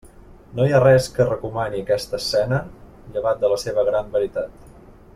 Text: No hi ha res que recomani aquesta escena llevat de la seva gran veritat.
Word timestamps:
No 0.59 0.63
hi 0.67 0.71
ha 0.75 0.79
res 0.83 1.09
que 1.17 1.27
recomani 1.27 1.83
aquesta 1.85 2.21
escena 2.23 2.61
llevat 3.19 3.45
de 3.45 3.55
la 3.55 3.63
seva 3.67 3.89
gran 3.93 4.11
veritat. 4.19 4.61